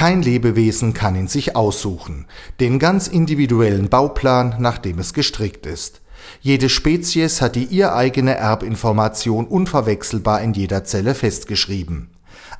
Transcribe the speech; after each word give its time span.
Kein 0.00 0.22
Lebewesen 0.22 0.94
kann 0.94 1.14
ihn 1.14 1.28
sich 1.28 1.56
aussuchen, 1.56 2.24
den 2.58 2.78
ganz 2.78 3.06
individuellen 3.06 3.90
Bauplan, 3.90 4.56
nach 4.58 4.78
dem 4.78 4.98
es 4.98 5.12
gestrickt 5.12 5.66
ist. 5.66 6.00
Jede 6.40 6.70
Spezies 6.70 7.42
hat 7.42 7.54
die 7.54 7.66
ihr 7.66 7.94
eigene 7.94 8.34
Erbinformation 8.34 9.46
unverwechselbar 9.46 10.40
in 10.40 10.54
jeder 10.54 10.84
Zelle 10.84 11.14
festgeschrieben. 11.14 12.08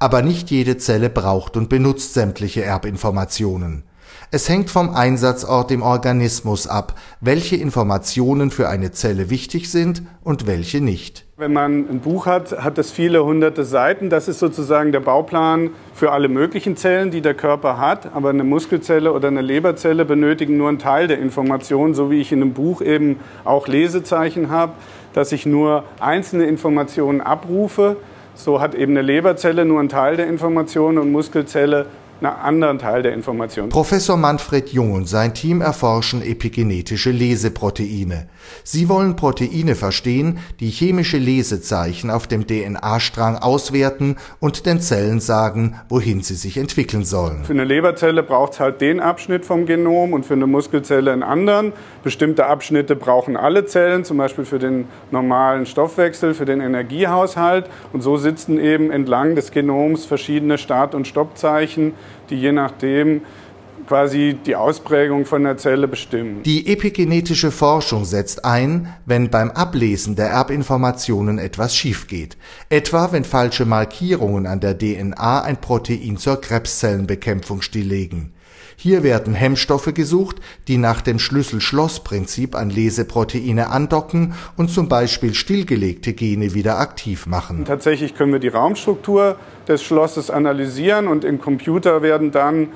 Aber 0.00 0.22
nicht 0.22 0.50
jede 0.50 0.78
Zelle 0.78 1.10
braucht 1.10 1.56
und 1.56 1.68
benutzt 1.68 2.12
sämtliche 2.12 2.64
Erbinformationen. 2.64 3.84
Es 4.30 4.48
hängt 4.48 4.70
vom 4.70 4.94
Einsatzort 4.94 5.70
im 5.70 5.82
Organismus 5.82 6.66
ab, 6.66 6.94
welche 7.20 7.56
Informationen 7.56 8.50
für 8.50 8.68
eine 8.68 8.92
Zelle 8.92 9.30
wichtig 9.30 9.70
sind 9.70 10.02
und 10.22 10.46
welche 10.46 10.82
nicht. 10.82 11.24
Wenn 11.38 11.52
man 11.52 11.88
ein 11.88 12.00
Buch 12.00 12.26
hat, 12.26 12.64
hat 12.64 12.78
es 12.78 12.90
viele 12.90 13.24
hunderte 13.24 13.64
Seiten. 13.64 14.10
Das 14.10 14.26
ist 14.26 14.40
sozusagen 14.40 14.90
der 14.90 15.00
Bauplan 15.00 15.70
für 15.94 16.10
alle 16.10 16.28
möglichen 16.28 16.76
Zellen, 16.76 17.10
die 17.10 17.20
der 17.20 17.34
Körper 17.34 17.78
hat. 17.78 18.12
Aber 18.12 18.30
eine 18.30 18.42
Muskelzelle 18.42 19.12
oder 19.12 19.28
eine 19.28 19.40
Leberzelle 19.40 20.04
benötigen 20.04 20.56
nur 20.56 20.68
einen 20.68 20.80
Teil 20.80 21.06
der 21.06 21.20
Informationen, 21.20 21.94
so 21.94 22.10
wie 22.10 22.20
ich 22.20 22.32
in 22.32 22.42
einem 22.42 22.54
Buch 22.54 22.82
eben 22.82 23.20
auch 23.44 23.68
Lesezeichen 23.68 24.50
habe, 24.50 24.72
dass 25.14 25.30
ich 25.30 25.46
nur 25.46 25.84
einzelne 26.00 26.46
Informationen 26.46 27.20
abrufe. 27.20 27.96
So 28.34 28.60
hat 28.60 28.74
eben 28.74 28.92
eine 28.92 29.02
Leberzelle 29.02 29.64
nur 29.64 29.80
einen 29.80 29.88
Teil 29.88 30.16
der 30.16 30.26
Informationen 30.26 30.98
und 30.98 31.12
Muskelzelle 31.12 31.86
anderen 32.26 32.78
Teil 32.78 33.02
der 33.02 33.12
Information. 33.12 33.68
Professor 33.68 34.16
Manfred 34.16 34.70
Jung 34.70 34.92
und 34.92 35.08
sein 35.08 35.34
Team 35.34 35.60
erforschen 35.60 36.22
epigenetische 36.22 37.10
Leseproteine. 37.10 38.28
Sie 38.64 38.88
wollen 38.88 39.16
Proteine 39.16 39.74
verstehen, 39.74 40.38
die 40.60 40.70
chemische 40.70 41.18
Lesezeichen 41.18 42.10
auf 42.10 42.26
dem 42.26 42.46
DNA-Strang 42.46 43.36
auswerten 43.36 44.16
und 44.40 44.66
den 44.66 44.80
Zellen 44.80 45.20
sagen, 45.20 45.76
wohin 45.88 46.22
sie 46.22 46.34
sich 46.34 46.56
entwickeln 46.56 47.04
sollen. 47.04 47.44
Für 47.44 47.52
eine 47.52 47.64
Leberzelle 47.64 48.22
braucht 48.22 48.54
es 48.54 48.60
halt 48.60 48.80
den 48.80 49.00
Abschnitt 49.00 49.44
vom 49.44 49.66
Genom 49.66 50.12
und 50.12 50.26
für 50.26 50.34
eine 50.34 50.46
Muskelzelle 50.46 51.12
einen 51.12 51.22
anderen. 51.22 51.72
Bestimmte 52.02 52.46
Abschnitte 52.46 52.96
brauchen 52.96 53.36
alle 53.36 53.66
Zellen, 53.66 54.04
zum 54.04 54.16
Beispiel 54.16 54.44
für 54.44 54.58
den 54.58 54.86
normalen 55.10 55.66
Stoffwechsel, 55.66 56.34
für 56.34 56.44
den 56.44 56.60
Energiehaushalt. 56.60 57.66
Und 57.92 58.02
so 58.02 58.16
sitzen 58.16 58.58
eben 58.58 58.90
entlang 58.90 59.34
des 59.34 59.50
Genoms 59.50 60.04
verschiedene 60.04 60.58
Start- 60.58 60.94
und 60.94 61.06
Stoppzeichen 61.06 61.92
die 62.26 62.40
je 62.40 62.52
nachdem 62.52 63.22
quasi 63.88 64.36
die 64.44 64.54
Ausprägung 64.54 65.24
von 65.24 65.44
der 65.44 65.56
Zelle 65.56 65.88
bestimmen. 65.88 66.42
Die 66.42 66.66
epigenetische 66.66 67.50
Forschung 67.50 68.04
setzt 68.04 68.44
ein, 68.44 68.94
wenn 69.06 69.30
beim 69.30 69.50
Ablesen 69.50 70.14
der 70.14 70.28
Erbinformationen 70.28 71.38
etwas 71.38 71.74
schief 71.74 72.06
geht. 72.06 72.36
Etwa 72.68 73.12
wenn 73.12 73.24
falsche 73.24 73.64
Markierungen 73.64 74.46
an 74.46 74.60
der 74.60 74.76
DNA 74.76 75.40
ein 75.40 75.56
Protein 75.60 76.18
zur 76.18 76.38
Krebszellenbekämpfung 76.40 77.62
stilllegen. 77.62 78.34
Hier 78.76 79.02
werden 79.02 79.34
Hemmstoffe 79.34 79.92
gesucht, 79.92 80.36
die 80.68 80.76
nach 80.76 81.00
dem 81.00 81.18
Schlüssel-Schloss-Prinzip 81.18 82.54
an 82.54 82.70
Leseproteine 82.70 83.70
andocken 83.70 84.34
und 84.56 84.70
zum 84.70 84.88
Beispiel 84.88 85.34
stillgelegte 85.34 86.12
Gene 86.12 86.54
wieder 86.54 86.78
aktiv 86.78 87.26
machen. 87.26 87.64
Tatsächlich 87.64 88.14
können 88.14 88.32
wir 88.32 88.38
die 88.38 88.48
Raumstruktur 88.48 89.36
des 89.66 89.82
Schlosses 89.82 90.30
analysieren 90.30 91.08
und 91.08 91.24
im 91.24 91.40
Computer 91.40 92.02
werden 92.02 92.30
dann 92.30 92.68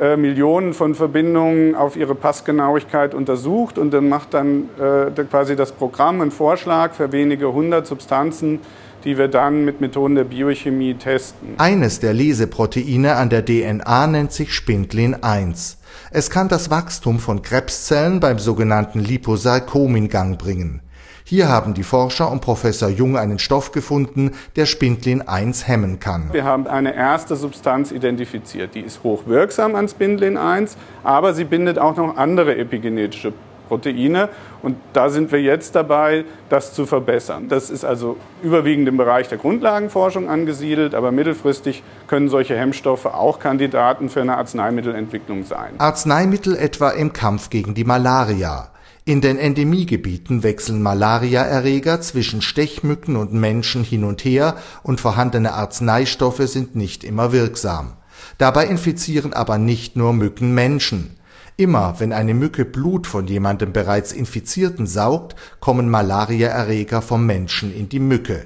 äh, 0.00 0.16
Millionen 0.16 0.74
von 0.74 0.94
Verbindungen 0.94 1.74
auf 1.74 1.96
ihre 1.96 2.14
Passgenauigkeit 2.14 3.14
untersucht 3.14 3.78
und 3.78 3.92
dann 3.92 4.08
macht 4.08 4.34
dann 4.34 4.68
äh, 4.78 5.24
quasi 5.24 5.56
das 5.56 5.72
Programm 5.72 6.20
einen 6.20 6.30
Vorschlag 6.30 6.94
für 6.94 7.10
wenige 7.10 7.52
hundert 7.52 7.86
Substanzen, 7.86 8.60
die 9.04 9.18
wir 9.18 9.28
dann 9.28 9.64
mit 9.64 9.80
Methoden 9.80 10.14
der 10.14 10.24
Biochemie 10.24 10.94
testen. 10.94 11.54
Eines 11.58 12.00
der 12.00 12.14
Leseproteine 12.14 13.16
an 13.16 13.30
der 13.30 13.44
DNA 13.44 14.06
nennt 14.06 14.32
sich 14.32 14.54
Spindlin 14.54 15.22
1. 15.22 15.78
Es 16.10 16.30
kann 16.30 16.48
das 16.48 16.70
Wachstum 16.70 17.18
von 17.18 17.42
Krebszellen 17.42 18.20
beim 18.20 18.38
sogenannten 18.38 19.00
Liposarkom 19.00 19.96
in 19.96 20.08
Gang 20.08 20.38
bringen. 20.38 20.80
Hier 21.28 21.50
haben 21.50 21.74
die 21.74 21.82
Forscher 21.82 22.32
um 22.32 22.40
Professor 22.40 22.88
Jung 22.88 23.18
einen 23.18 23.38
Stoff 23.38 23.70
gefunden, 23.72 24.30
der 24.56 24.64
Spindlin 24.64 25.20
1 25.28 25.68
hemmen 25.68 26.00
kann. 26.00 26.32
Wir 26.32 26.44
haben 26.44 26.66
eine 26.66 26.94
erste 26.94 27.36
Substanz 27.36 27.92
identifiziert, 27.92 28.74
die 28.74 28.80
ist 28.80 29.02
hochwirksam 29.04 29.74
an 29.74 29.88
Spindlin 29.88 30.38
1, 30.38 30.78
aber 31.04 31.34
sie 31.34 31.44
bindet 31.44 31.78
auch 31.78 31.98
noch 31.98 32.16
andere 32.16 32.56
epigenetische 32.56 33.34
Proteine. 33.68 34.30
Und 34.62 34.76
da 34.94 35.10
sind 35.10 35.30
wir 35.30 35.42
jetzt 35.42 35.74
dabei, 35.74 36.24
das 36.48 36.72
zu 36.72 36.86
verbessern. 36.86 37.50
Das 37.50 37.68
ist 37.68 37.84
also 37.84 38.16
überwiegend 38.42 38.88
im 38.88 38.96
Bereich 38.96 39.28
der 39.28 39.36
Grundlagenforschung 39.36 40.30
angesiedelt, 40.30 40.94
aber 40.94 41.12
mittelfristig 41.12 41.82
können 42.06 42.30
solche 42.30 42.56
Hemmstoffe 42.56 43.04
auch 43.04 43.38
Kandidaten 43.38 44.08
für 44.08 44.22
eine 44.22 44.38
Arzneimittelentwicklung 44.38 45.44
sein. 45.44 45.74
Arzneimittel 45.76 46.56
etwa 46.56 46.88
im 46.88 47.12
Kampf 47.12 47.50
gegen 47.50 47.74
die 47.74 47.84
Malaria. 47.84 48.70
In 49.08 49.22
den 49.22 49.38
Endemiegebieten 49.38 50.42
wechseln 50.42 50.82
Malariaerreger 50.82 52.02
zwischen 52.02 52.42
Stechmücken 52.42 53.16
und 53.16 53.32
Menschen 53.32 53.82
hin 53.82 54.04
und 54.04 54.22
her 54.22 54.58
und 54.82 55.00
vorhandene 55.00 55.54
Arzneistoffe 55.54 56.46
sind 56.46 56.76
nicht 56.76 57.04
immer 57.04 57.32
wirksam. 57.32 57.94
Dabei 58.36 58.66
infizieren 58.66 59.32
aber 59.32 59.56
nicht 59.56 59.96
nur 59.96 60.12
Mücken 60.12 60.52
Menschen. 60.52 61.16
Immer 61.56 61.94
wenn 62.00 62.12
eine 62.12 62.34
Mücke 62.34 62.66
Blut 62.66 63.06
von 63.06 63.26
jemandem 63.26 63.72
bereits 63.72 64.12
Infizierten 64.12 64.86
saugt, 64.86 65.36
kommen 65.58 65.88
Malariaerreger 65.88 67.00
vom 67.00 67.24
Menschen 67.24 67.74
in 67.74 67.88
die 67.88 68.00
Mücke. 68.00 68.44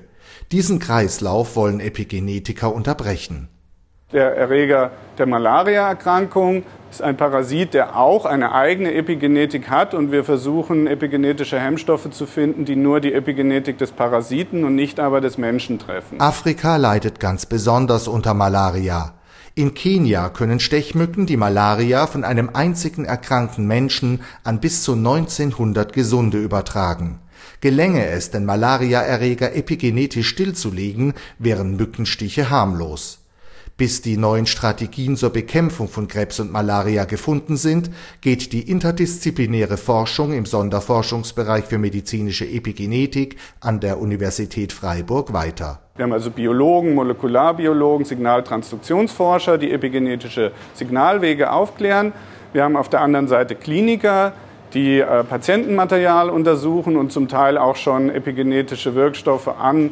Diesen 0.52 0.78
Kreislauf 0.78 1.56
wollen 1.56 1.80
Epigenetiker 1.80 2.72
unterbrechen. 2.72 3.48
Der 4.12 4.36
Erreger 4.36 4.90
der 5.16 5.26
Malariaerkrankung 5.26 6.64
ist 6.90 7.00
ein 7.00 7.16
Parasit, 7.16 7.72
der 7.72 7.96
auch 7.96 8.26
eine 8.26 8.52
eigene 8.52 8.92
Epigenetik 8.92 9.70
hat 9.70 9.94
und 9.94 10.12
wir 10.12 10.24
versuchen 10.24 10.86
epigenetische 10.86 11.58
Hemmstoffe 11.58 12.10
zu 12.10 12.26
finden, 12.26 12.66
die 12.66 12.76
nur 12.76 13.00
die 13.00 13.14
Epigenetik 13.14 13.78
des 13.78 13.92
Parasiten 13.92 14.64
und 14.64 14.74
nicht 14.74 15.00
aber 15.00 15.22
des 15.22 15.38
Menschen 15.38 15.78
treffen. 15.78 16.20
Afrika 16.20 16.76
leidet 16.76 17.20
ganz 17.20 17.46
besonders 17.46 18.06
unter 18.06 18.34
Malaria. 18.34 19.14
In 19.54 19.72
Kenia 19.72 20.28
können 20.28 20.60
Stechmücken 20.60 21.24
die 21.24 21.38
Malaria 21.38 22.06
von 22.06 22.24
einem 22.24 22.50
einzigen 22.52 23.06
erkrankten 23.06 23.66
Menschen 23.66 24.20
an 24.44 24.60
bis 24.60 24.82
zu 24.82 24.92
1900 24.92 25.92
Gesunde 25.94 26.38
übertragen. 26.38 27.18
Gelänge 27.62 28.06
es, 28.06 28.30
den 28.30 28.44
Malariaerreger 28.44 29.54
epigenetisch 29.54 30.28
stillzulegen, 30.28 31.14
wären 31.38 31.76
Mückenstiche 31.76 32.50
harmlos 32.50 33.21
bis 33.82 34.00
die 34.00 34.16
neuen 34.16 34.46
Strategien 34.46 35.16
zur 35.16 35.30
Bekämpfung 35.30 35.88
von 35.88 36.06
Krebs 36.06 36.38
und 36.38 36.52
Malaria 36.52 37.04
gefunden 37.04 37.56
sind, 37.56 37.90
geht 38.20 38.52
die 38.52 38.70
interdisziplinäre 38.70 39.76
Forschung 39.76 40.32
im 40.32 40.46
Sonderforschungsbereich 40.46 41.64
für 41.64 41.78
medizinische 41.78 42.44
Epigenetik 42.44 43.38
an 43.58 43.80
der 43.80 43.98
Universität 43.98 44.72
Freiburg 44.72 45.32
weiter. 45.32 45.80
Wir 45.96 46.04
haben 46.04 46.12
also 46.12 46.30
Biologen, 46.30 46.94
Molekularbiologen, 46.94 48.04
Signaltransduktionsforscher, 48.04 49.58
die 49.58 49.72
epigenetische 49.72 50.52
Signalwege 50.74 51.50
aufklären. 51.50 52.12
Wir 52.52 52.62
haben 52.62 52.76
auf 52.76 52.88
der 52.88 53.00
anderen 53.00 53.26
Seite 53.26 53.56
Kliniker, 53.56 54.32
die 54.74 55.00
äh, 55.00 55.24
Patientenmaterial 55.24 56.30
untersuchen 56.30 56.96
und 56.96 57.10
zum 57.10 57.26
Teil 57.26 57.58
auch 57.58 57.74
schon 57.74 58.10
epigenetische 58.10 58.94
Wirkstoffe 58.94 59.48
an 59.48 59.90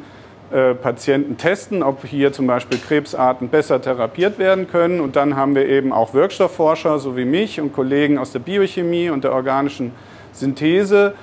äh, 0.53 0.75
Patienten 0.75 1.37
testen, 1.37 1.83
ob 1.83 2.05
hier 2.05 2.33
zum 2.33 2.47
Beispiel 2.47 2.79
Krebsarten 2.79 3.49
besser 3.49 3.81
therapiert 3.81 4.39
werden 4.39 4.67
können. 4.69 5.01
Und 5.01 5.15
dann 5.15 5.37
haben 5.37 5.55
wir 5.55 5.69
eben 5.69 5.93
auch 5.93 6.13
Wirkstoffforscher, 6.13 6.99
so 6.99 7.17
wie 7.17 7.25
mich 7.25 7.61
und 7.61 7.73
Kollegen 7.73 8.19
aus 8.19 8.33
der 8.33 8.41
Biochemie 8.41 9.11
und 9.11 9.23
der 9.23 9.33
organischen 9.33 9.93
Synthese. 10.33 11.15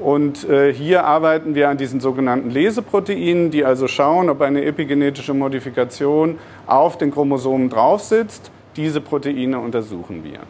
Und 0.00 0.48
äh, 0.48 0.72
hier 0.72 1.04
arbeiten 1.04 1.54
wir 1.54 1.68
an 1.68 1.76
diesen 1.76 2.00
sogenannten 2.00 2.50
Leseproteinen, 2.50 3.50
die 3.50 3.64
also 3.64 3.88
schauen, 3.88 4.30
ob 4.30 4.40
eine 4.40 4.64
epigenetische 4.64 5.34
Modifikation 5.34 6.38
auf 6.66 6.96
den 6.96 7.12
Chromosomen 7.12 7.68
drauf 7.68 8.00
sitzt. 8.00 8.50
Diese 8.76 9.00
Proteine 9.00 9.58
untersuchen 9.58 10.24
wir. 10.24 10.40